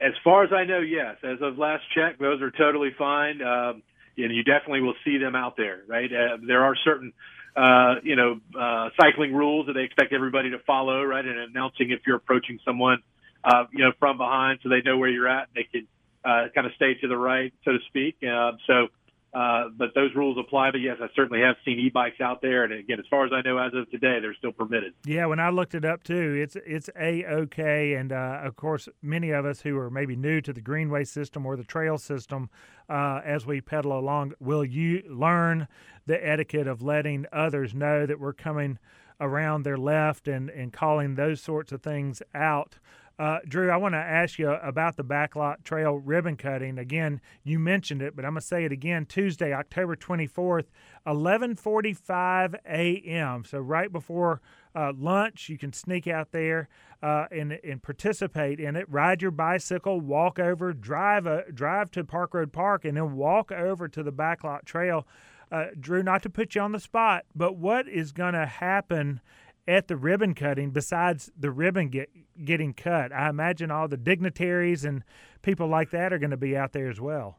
As 0.02 0.14
far 0.24 0.44
as 0.44 0.52
I 0.52 0.66
know, 0.66 0.80
yes. 0.80 1.18
As 1.24 1.40
of 1.42 1.58
last 1.58 1.84
check, 1.96 2.20
those 2.20 2.42
are 2.42 2.52
totally 2.52 2.92
fine, 2.98 3.42
um, 3.42 3.84
and 4.18 4.36
you 4.36 4.44
definitely 4.44 4.82
will 4.82 4.96
see 5.06 5.18
them 5.18 5.36
out 5.36 5.56
there. 5.56 5.82
Right? 5.88 6.12
Uh, 6.12 6.38
there 6.46 6.64
are 6.64 6.76
certain 6.84 7.14
uh, 7.56 7.96
you 8.04 8.16
know, 8.16 8.40
uh, 8.58 8.90
cycling 9.00 9.34
rules 9.34 9.68
that 9.68 9.74
they 9.74 9.84
expect 9.84 10.14
everybody 10.14 10.52
to 10.52 10.60
follow, 10.60 11.04
right? 11.04 11.26
And 11.26 11.38
announcing 11.38 11.92
if 11.92 12.00
you're 12.08 12.16
approaching 12.18 12.60
someone, 12.66 13.00
uh, 13.44 13.66
you 13.74 13.84
know, 13.84 13.92
from 14.00 14.18
behind 14.18 14.60
so 14.64 14.70
they 14.70 14.82
know 14.82 14.98
where 14.98 15.10
you're 15.10 15.28
at. 15.28 15.50
And 15.50 15.56
they 15.56 15.64
can 15.64 15.88
uh, 16.24 16.48
kind 16.54 16.66
of 16.68 16.74
stay 16.76 16.94
to 17.02 17.08
the 17.08 17.18
right, 17.18 17.54
so 17.66 17.72
to 17.72 17.80
speak. 17.88 18.18
Uh, 18.24 18.54
so, 18.68 18.88
uh, 19.34 19.70
but 19.78 19.90
those 19.96 20.14
rules 20.16 20.38
apply. 20.38 20.72
But 20.72 20.82
yes, 20.82 20.98
I 21.02 21.08
certainly 21.16 21.42
have 21.42 21.56
seen 21.64 21.80
e-bikes 21.80 22.20
out 22.20 22.42
there, 22.42 22.64
and 22.64 22.74
again, 22.74 23.00
as 23.00 23.06
far 23.10 23.26
as 23.26 23.32
I 23.34 23.42
know, 23.42 23.58
as 23.58 23.74
of 23.74 23.90
today, 23.90 24.20
they're 24.20 24.34
still 24.34 24.52
permitted. 24.52 24.94
Yeah, 25.06 25.26
when 25.28 25.40
I 25.40 25.50
looked 25.50 25.74
it 25.74 25.86
up 25.86 26.04
too, 26.04 26.36
it's 26.42 26.58
it's 26.66 26.90
a 27.00 27.26
okay, 27.26 27.94
and 27.94 28.12
uh, 28.12 28.42
of 28.44 28.56
course, 28.56 28.90
many 29.02 29.32
of 29.32 29.46
us 29.46 29.62
who 29.62 29.78
are 29.78 29.90
maybe 29.90 30.16
new 30.16 30.42
to 30.42 30.52
the 30.52 30.62
greenway 30.62 31.06
system 31.06 31.46
or 31.46 31.56
the 31.56 31.64
trail 31.64 31.98
system, 31.98 32.50
uh, 32.90 33.22
as 33.24 33.46
we 33.46 33.62
pedal 33.62 33.98
along, 33.98 34.34
will 34.40 34.66
you 34.66 35.04
learn 35.10 35.68
the 36.06 36.28
etiquette 36.28 36.68
of 36.68 36.82
letting 36.82 37.26
others 37.32 37.74
know 37.74 38.06
that 38.06 38.20
we're 38.20 38.34
coming 38.34 38.80
around 39.22 39.64
their 39.64 39.78
left 39.78 40.28
and 40.28 40.50
and 40.50 40.74
calling 40.74 41.16
those 41.16 41.40
sorts 41.40 41.72
of 41.72 41.82
things 41.82 42.22
out. 42.36 42.80
Uh, 43.20 43.40
Drew, 43.48 43.70
I 43.70 43.78
want 43.78 43.94
to 43.94 44.00
ask 44.00 44.40
you 44.40 44.50
about 44.50 44.98
the 44.98 45.04
backlot 45.04 45.64
trail 45.64 46.00
ribbon 46.00 46.38
cutting. 46.38 46.80
Again, 46.80 47.22
you 47.44 47.60
mentioned 47.60 48.02
it, 48.02 48.16
but 48.16 48.26
I'm 48.26 48.32
going 48.32 48.42
to 48.42 48.48
say 48.48 48.66
it 48.66 48.72
again. 48.72 49.06
Tuesday, 49.06 49.54
October 49.54 49.96
24th, 49.96 50.66
11:45 51.06 52.56
a.m. 52.66 53.44
So 53.46 53.60
right 53.60 53.92
before 53.92 54.42
uh, 54.74 54.94
lunch, 54.98 55.50
you 55.50 55.58
can 55.58 55.74
sneak 55.74 56.08
out 56.08 56.32
there 56.32 56.68
uh, 57.04 57.26
and 57.32 57.60
and 57.64 57.84
participate 57.84 58.60
in 58.60 58.76
it. 58.76 58.90
Ride 58.90 59.22
your 59.22 59.32
bicycle, 59.32 60.00
walk 60.00 60.40
over, 60.40 60.74
drive 60.74 61.28
a, 61.28 61.52
drive 61.52 61.92
to 61.92 62.04
Park 62.04 62.34
Road 62.34 62.52
Park, 62.52 62.86
and 62.86 62.98
then 62.98 63.16
walk 63.16 63.52
over 63.52 63.88
to 63.88 64.02
the 64.02 64.12
backlot 64.12 64.66
trail. 64.66 65.06
Uh, 65.52 65.66
Drew, 65.78 66.02
not 66.02 66.24
to 66.24 66.30
put 66.30 66.56
you 66.56 66.62
on 66.62 66.72
the 66.72 66.80
spot, 66.80 67.26
but 67.36 67.58
what 67.58 67.88
is 67.88 68.14
going 68.14 68.34
to 68.34 68.46
happen 68.46 69.20
at 69.68 69.88
the 69.88 69.96
ribbon 69.96 70.34
cutting 70.34 70.72
besides 70.72 71.32
the 71.38 71.52
ribbon 71.52 71.90
get, 71.90 72.10
getting 72.44 72.74
cut? 72.74 73.12
I 73.12 73.30
imagine 73.30 73.72
all 73.72 73.88
the 73.88 73.98
dignitaries 73.98 74.84
and 74.86 75.04
people 75.42 75.68
like 75.68 75.92
that 75.92 76.14
are 76.14 76.20
going 76.20 76.32
to 76.32 76.38
be 76.38 76.56
out 76.58 76.74
there 76.74 76.90
as 76.90 77.00
well. 77.00 77.38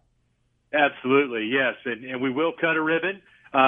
Absolutely, 0.73 1.51
yes, 1.53 1.75
and, 1.85 2.05
and 2.05 2.23
we 2.23 2.31
will 2.31 2.53
cut 2.59 2.77
a 2.77 2.83
ribbon, 2.83 3.21
uh, 3.53 3.59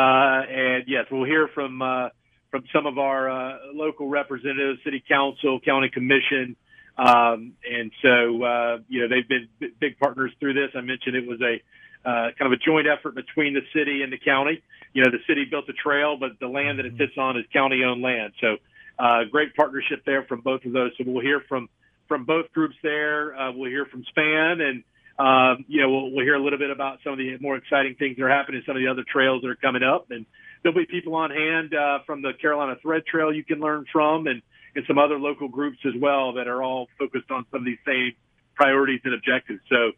and 0.49 0.85
yes, 0.87 1.05
we'll 1.11 1.25
hear 1.25 1.49
from 1.55 1.83
uh, 1.83 2.09
from 2.51 2.65
some 2.73 2.87
of 2.87 2.99
our 2.99 3.29
uh, 3.29 3.59
local 3.75 4.09
representatives, 4.09 4.79
city 4.85 5.05
council, 5.07 5.61
county 5.61 5.91
commission, 5.93 6.57
um, 6.97 7.53
and 7.71 7.93
so 8.01 8.43
uh, 8.43 8.79
you 8.89 9.03
know 9.03 9.09
they've 9.09 9.29
been 9.29 9.49
big 9.81 9.99
partners 9.99 10.33
through 10.41 10.55
this. 10.55 10.71
I 10.75 10.81
mentioned 10.81 11.15
it 11.15 11.29
was 11.29 11.43
a 11.43 11.61
uh, 12.09 12.31
kind 12.39 12.53
of 12.53 12.53
a 12.53 12.57
joint 12.65 12.87
effort 12.87 13.15
between 13.15 13.53
the 13.53 13.63
city 13.75 14.03
and 14.03 14.11
the 14.11 14.19
county 14.19 14.63
you 14.95 15.03
know, 15.05 15.11
the 15.11 15.19
city 15.27 15.45
built 15.45 15.69
a 15.69 15.73
trail, 15.75 16.17
but 16.19 16.39
the 16.41 16.49
land 16.49 16.79
that 16.79 16.87
it 16.87 16.95
sits 16.97 17.19
on 17.19 17.37
is 17.37 17.45
county-owned 17.53 18.01
land. 18.01 18.33
So, 18.41 18.57
uh, 18.99 19.25
great 19.31 19.55
partnership 19.55 20.05
there 20.07 20.23
from 20.25 20.41
both 20.41 20.65
of 20.65 20.73
those. 20.73 20.93
So 20.97 21.05
we'll 21.07 21.23
hear 21.23 21.43
from 21.49 21.69
from 22.07 22.25
both 22.25 22.53
groups 22.53 22.77
there. 22.83 23.35
Uh, 23.37 23.53
we'll 23.53 23.71
hear 23.71 23.87
from 23.87 24.05
Span, 24.05 24.61
and 24.61 24.85
um, 25.19 25.65
you 25.69 25.83
know, 25.83 25.91
we'll, 25.91 26.11
we'll 26.13 26.25
hear 26.25 26.35
a 26.35 26.43
little 26.43 26.59
bit 26.59 26.71
about 26.71 26.99
some 27.03 27.13
of 27.13 27.19
the 27.19 27.37
more 27.41 27.57
exciting 27.57 27.97
things 27.99 28.17
that 28.17 28.23
are 28.23 28.31
happening, 28.31 28.63
some 28.67 28.77
of 28.77 28.83
the 28.83 28.89
other 28.89 29.05
trails 29.11 29.43
that 29.43 29.49
are 29.49 29.57
coming 29.57 29.83
up, 29.83 30.11
and 30.11 30.27
there'll 30.63 30.79
be 30.79 30.87
people 30.87 31.15
on 31.15 31.31
hand 31.31 31.75
uh, 31.75 31.99
from 32.07 32.23
the 32.23 32.33
Carolina 32.41 32.77
Thread 32.81 33.05
Trail 33.07 33.33
you 33.33 33.45
can 33.45 33.59
learn 33.59 33.85
from, 33.93 34.27
and 34.27 34.43
and 34.77 34.85
some 34.87 34.99
other 34.99 35.19
local 35.19 35.49
groups 35.49 35.79
as 35.87 35.93
well 36.01 36.33
that 36.35 36.49
are 36.49 36.63
all 36.63 36.89
focused 36.99 37.31
on 37.31 37.47
some 37.51 37.61
of 37.61 37.65
these 37.65 37.79
same 37.87 38.13
priorities 38.55 39.01
and 39.05 39.15
objectives. 39.15 39.61
So 39.69 39.93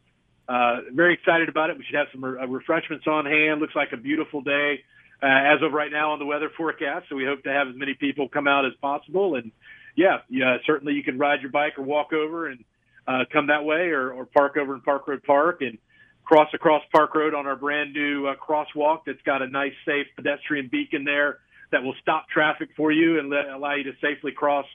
uh, 0.48 0.76
very 0.92 1.14
excited 1.14 1.48
about 1.48 1.70
it. 1.70 1.78
We 1.78 1.84
should 1.84 1.96
have 1.96 2.08
some 2.12 2.22
uh, 2.22 2.46
refreshments 2.46 3.06
on 3.06 3.26
hand. 3.26 3.60
Looks 3.60 3.74
like 3.74 3.92
a 3.92 3.96
beautiful 3.96 4.42
day 4.42 4.84
uh, 5.22 5.26
as 5.26 5.62
of 5.62 5.72
right 5.72 5.90
now 5.90 6.12
on 6.12 6.18
the 6.18 6.26
weather 6.26 6.50
forecast. 6.56 7.06
So 7.08 7.16
we 7.16 7.24
hope 7.24 7.42
to 7.44 7.52
have 7.52 7.68
as 7.68 7.74
many 7.76 7.94
people 7.94 8.28
come 8.28 8.46
out 8.46 8.64
as 8.64 8.72
possible. 8.80 9.34
And 9.34 9.50
yeah, 9.96 10.18
yeah, 10.28 10.58
certainly 10.64 10.94
you 10.94 11.02
can 11.02 11.18
ride 11.18 11.40
your 11.40 11.50
bike 11.50 11.78
or 11.78 11.82
walk 11.82 12.12
over 12.12 12.46
and 12.46 12.64
uh, 13.08 13.24
come 13.32 13.48
that 13.48 13.64
way, 13.64 13.90
or, 13.90 14.12
or 14.12 14.26
park 14.26 14.56
over 14.56 14.74
in 14.74 14.80
Park 14.80 15.06
Road 15.06 15.22
Park 15.22 15.62
and 15.62 15.78
cross 16.24 16.48
across 16.54 16.82
Park 16.92 17.14
Road 17.14 17.34
on 17.34 17.46
our 17.46 17.56
brand 17.56 17.92
new 17.92 18.26
uh, 18.26 18.34
crosswalk 18.34 19.00
that's 19.06 19.22
got 19.22 19.42
a 19.42 19.48
nice, 19.48 19.74
safe 19.84 20.06
pedestrian 20.16 20.68
beacon 20.70 21.04
there 21.04 21.38
that 21.70 21.82
will 21.82 21.94
stop 22.02 22.28
traffic 22.28 22.68
for 22.76 22.90
you 22.90 23.18
and 23.18 23.30
let, 23.30 23.48
allow 23.48 23.74
you 23.74 23.84
to 23.84 23.92
safely 24.00 24.32
cross 24.32 24.66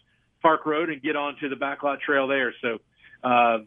Park 0.41 0.65
Road 0.65 0.89
and 0.89 1.01
get 1.01 1.15
onto 1.15 1.49
the 1.49 1.55
backlot 1.55 2.01
trail 2.01 2.27
there. 2.27 2.53
So. 2.61 2.79
Uh, 3.23 3.59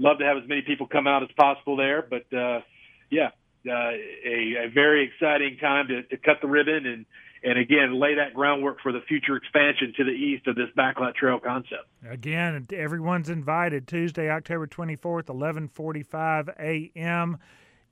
love 0.00 0.18
to 0.18 0.24
have 0.24 0.38
as 0.38 0.48
many 0.48 0.62
people 0.62 0.88
come 0.88 1.06
out 1.06 1.22
as 1.22 1.28
possible 1.36 1.76
there. 1.76 2.02
But 2.02 2.24
uh, 2.36 2.62
yeah, 3.10 3.30
uh, 3.68 3.72
a, 3.72 4.66
a 4.66 4.70
very 4.72 5.06
exciting 5.06 5.58
time 5.60 5.88
to, 5.88 6.02
to 6.04 6.16
cut 6.16 6.38
the 6.40 6.48
ribbon 6.48 6.86
and 6.86 7.04
and 7.42 7.58
again 7.58 7.98
lay 7.98 8.16
that 8.16 8.34
groundwork 8.34 8.82
for 8.82 8.92
the 8.92 9.00
future 9.08 9.34
expansion 9.36 9.94
to 9.96 10.04
the 10.04 10.10
east 10.10 10.46
of 10.46 10.56
this 10.56 10.68
backlot 10.76 11.14
trail 11.14 11.38
concept. 11.38 11.88
Again, 12.06 12.66
everyone's 12.72 13.30
invited 13.30 13.86
Tuesday, 13.86 14.28
October 14.30 14.66
24th, 14.66 15.24
11:45 15.26 16.48
a.m. 16.58 17.38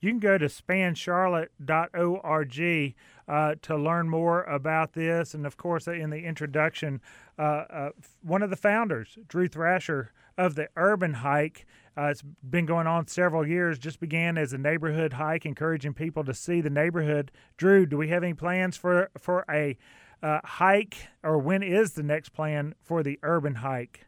You 0.01 0.11
can 0.11 0.19
go 0.19 0.37
to 0.37 0.45
spancharlotte.org 0.45 2.95
uh, 3.29 3.55
to 3.61 3.77
learn 3.77 4.09
more 4.09 4.43
about 4.43 4.93
this. 4.93 5.33
And 5.33 5.45
of 5.45 5.55
course, 5.55 5.87
in 5.87 6.09
the 6.09 6.25
introduction, 6.25 6.99
uh, 7.37 7.41
uh, 7.41 7.89
one 8.21 8.41
of 8.41 8.49
the 8.49 8.55
founders, 8.55 9.17
Drew 9.27 9.47
Thrasher 9.47 10.11
of 10.37 10.55
the 10.55 10.67
Urban 10.75 11.13
Hike, 11.13 11.65
uh, 11.97 12.07
it's 12.07 12.23
been 12.49 12.65
going 12.65 12.87
on 12.87 13.07
several 13.07 13.45
years. 13.45 13.77
Just 13.77 13.99
began 13.99 14.37
as 14.37 14.53
a 14.53 14.57
neighborhood 14.57 15.13
hike, 15.13 15.45
encouraging 15.45 15.93
people 15.93 16.23
to 16.23 16.33
see 16.33 16.61
the 16.61 16.69
neighborhood. 16.69 17.29
Drew, 17.57 17.85
do 17.85 17.97
we 17.97 18.07
have 18.07 18.23
any 18.23 18.33
plans 18.33 18.77
for 18.77 19.09
for 19.17 19.43
a 19.49 19.77
uh, 20.23 20.39
hike, 20.43 21.09
or 21.23 21.37
when 21.37 21.61
is 21.61 21.93
the 21.93 22.03
next 22.03 22.29
plan 22.29 22.73
for 22.81 23.03
the 23.03 23.19
urban 23.21 23.55
hike? 23.55 24.05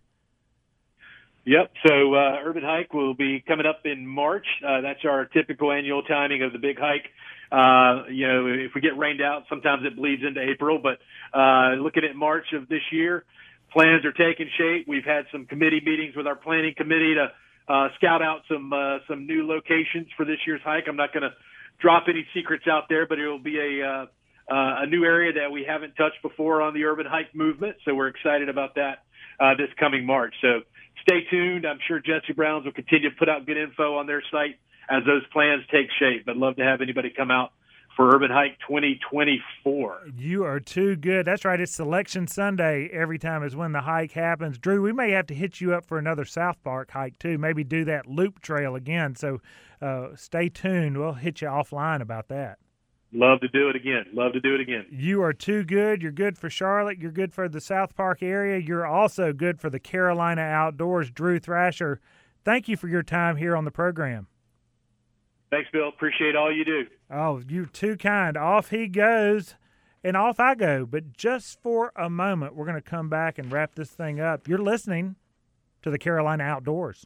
Yep. 1.44 1.72
So 1.88 2.14
uh, 2.14 2.38
Urban 2.46 2.64
Hike 2.64 2.94
will 2.94 3.16
be 3.16 3.44
coming 3.46 3.66
up 3.66 3.82
in 3.86 4.06
March. 4.06 4.46
Uh, 4.66 4.82
that's 4.82 5.04
our 5.06 5.26
typical 5.26 5.72
annual 5.72 6.04
timing 6.04 6.44
of 6.44 6.54
the 6.54 6.60
big 6.60 6.80
hike. 6.80 7.10
Uh, 7.52 8.08
you 8.10 8.28
know, 8.28 8.48
if 8.48 8.72
we 8.74 8.82
get 8.82 8.98
rained 8.98 9.22
out, 9.22 9.44
sometimes 9.50 9.84
it 9.86 9.96
bleeds 9.96 10.24
into 10.26 10.42
April. 10.42 10.80
But 10.80 11.00
uh, 11.38 11.76
looking 11.76 12.04
at 12.04 12.16
March 12.16 12.54
of 12.54 12.70
this 12.70 12.82
year, 12.92 13.26
plans 13.74 14.06
are 14.06 14.14
taking 14.14 14.50
shape. 14.58 14.88
We've 14.88 15.06
had 15.06 15.26
some 15.32 15.46
committee 15.46 15.82
meetings 15.86 16.16
with 16.16 16.28
our 16.28 16.36
planning 16.36 16.74
committee 16.76 17.16
to 17.16 17.32
uh, 17.72 17.90
scout 17.98 18.22
out 18.22 18.42
some 18.50 18.72
uh, 18.72 19.00
some 19.08 19.28
new 19.28 19.46
locations 19.48 20.08
for 20.16 20.26
this 20.26 20.38
year's 20.48 20.62
hike. 20.64 20.86
I'm 20.88 20.96
not 20.96 21.14
going 21.14 21.24
to 21.24 21.34
drop 21.80 22.06
any 22.08 22.26
secrets 22.34 22.66
out 22.70 22.84
there, 22.90 23.06
but 23.06 23.20
it 23.20 23.28
will 23.28 23.40
be 23.40 23.60
a 23.60 23.86
uh, 23.86 24.06
uh, 24.50 24.84
a 24.84 24.86
new 24.88 25.04
area 25.04 25.34
that 25.34 25.52
we 25.52 25.66
haven't 25.68 25.96
touched 25.96 26.22
before 26.22 26.62
on 26.62 26.74
the 26.74 26.84
urban 26.86 27.06
hike 27.06 27.34
movement. 27.34 27.78
So 27.86 27.96
we're 27.96 28.08
excited 28.08 28.50
about 28.50 28.76
that 28.76 29.04
uh, 29.40 29.56
this 29.56 29.70
coming 29.80 30.06
March. 30.06 30.34
So 30.42 30.62
stay 31.02 31.22
tuned. 31.30 31.66
I'm 31.66 31.80
sure 31.88 32.00
Jesse 32.00 32.34
Browns 32.34 32.66
will 32.66 32.74
continue 32.74 33.10
to 33.10 33.16
put 33.16 33.30
out 33.30 33.46
good 33.46 33.58
info 33.58 33.98
on 33.98 34.08
their 34.08 34.24
site 34.32 34.60
as 34.92 35.04
those 35.06 35.26
plans 35.32 35.64
take 35.72 35.88
shape. 35.98 36.26
But 36.26 36.38
love 36.38 36.58
to 36.58 36.64
have 36.64 36.82
anybody 36.82 37.10
come 37.16 37.32
out 37.32 37.54
for 37.96 38.14
Urban 38.14 38.32
Hike 38.32 38.58
2024. 38.68 40.12
You 40.18 40.44
are 40.44 40.60
too 40.60 40.96
good. 40.96 41.26
That's 41.26 41.46
right. 41.46 41.60
It's 41.60 41.74
Selection 41.74 42.28
Sunday 42.28 42.90
every 42.92 43.18
time 43.18 43.44
is 43.44 43.56
when 43.56 43.72
the 43.72 43.82
hike 43.82 44.14
happens. 44.14 44.58
Drew, 44.58 44.82
we 44.82 44.94
may 44.94 45.12
have 45.12 45.28
to 45.28 45.34
hit 45.34 45.62
you 45.62 45.74
up 45.74 45.86
for 45.86 45.98
another 45.98 46.26
South 46.26 46.62
Park 46.64 46.92
hike 46.92 47.20
too. 47.20 47.38
Maybe 47.38 47.64
do 47.64 47.86
that 47.86 48.08
loop 48.08 48.42
trail 48.42 48.76
again. 48.76 49.16
So 49.16 49.42
uh, 49.82 50.10
stay 50.16 50.50
tuned. 50.50 50.98
We'll 50.98 51.14
hit 51.14 51.42
you 51.42 51.48
offline 51.48 52.02
about 52.02 52.28
that. 52.30 52.60
Love 53.14 53.42
to 53.42 53.50
do 53.50 53.68
it 53.68 53.76
again. 53.76 54.06
Love 54.14 54.32
to 54.34 54.40
do 54.40 54.56
it 54.56 54.62
again. 54.62 54.86
You 54.90 55.22
are 55.22 55.34
too 55.34 55.66
good. 55.66 56.02
You're 56.02 56.14
good 56.14 56.38
for 56.38 56.50
Charlotte. 56.50 56.98
You're 56.98 57.12
good 57.12 57.34
for 57.34 57.50
the 57.50 57.60
South 57.60 57.94
Park 57.94 58.24
area. 58.24 58.58
You're 58.58 58.86
also 58.86 59.34
good 59.34 59.60
for 59.60 59.70
the 59.70 59.82
Carolina 59.82 60.42
Outdoors. 60.42 61.12
Drew 61.12 61.38
Thrasher, 61.38 62.00
thank 62.46 62.70
you 62.70 62.78
for 62.78 62.88
your 62.88 63.04
time 63.04 63.36
here 63.36 63.58
on 63.58 63.66
the 63.66 63.72
program. 63.72 64.28
Thanks, 65.52 65.70
Bill. 65.72 65.90
Appreciate 65.90 66.36
all 66.36 66.52
you 66.52 66.64
do. 66.64 66.88
Oh, 67.10 67.42
you're 67.48 67.66
too 67.66 67.98
kind. 67.98 68.38
Off 68.38 68.70
he 68.70 68.88
goes, 68.88 69.56
and 70.04 70.16
off 70.16 70.40
I 70.40 70.56
go. 70.56 70.86
But 70.86 71.12
just 71.14 71.62
for 71.62 71.92
a 71.96 72.10
moment, 72.10 72.56
we're 72.56 72.66
going 72.66 72.82
to 72.82 72.82
come 72.82 73.10
back 73.10 73.38
and 73.38 73.52
wrap 73.52 73.76
this 73.76 73.90
thing 73.90 74.22
up. 74.22 74.48
You're 74.48 74.58
listening 74.58 75.18
to 75.82 75.92
the 75.92 76.00
Carolina 76.00 76.44
Outdoors. 76.46 77.06